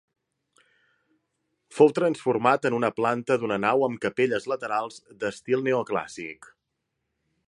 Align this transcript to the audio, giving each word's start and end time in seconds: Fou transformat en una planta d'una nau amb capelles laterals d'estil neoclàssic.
Fou 1.79 1.91
transformat 1.99 2.65
en 2.69 2.77
una 2.77 2.91
planta 3.01 3.37
d'una 3.43 3.59
nau 3.67 3.87
amb 3.89 4.01
capelles 4.07 4.47
laterals 4.55 4.99
d'estil 5.25 5.65
neoclàssic. 5.69 6.53